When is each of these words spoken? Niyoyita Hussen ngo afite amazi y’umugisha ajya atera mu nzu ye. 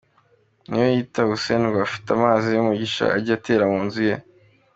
Niyoyita 0.69 1.21
Hussen 1.29 1.61
ngo 1.67 1.77
afite 1.87 2.07
amazi 2.17 2.47
y’umugisha 2.51 3.03
ajya 3.17 3.33
atera 3.37 3.63
mu 3.71 3.79
nzu 3.85 4.01
ye. 4.09 4.13